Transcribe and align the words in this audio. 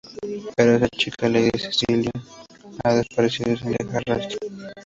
Pero 0.55 0.69
esa 0.77 0.89
chica, 0.89 1.29
Lady 1.29 1.51
Cecily, 1.59 2.09
ha 2.83 2.95
desaparecido 2.95 3.55
sin 3.55 3.73
dejar 3.73 4.01
rastro. 4.07 4.39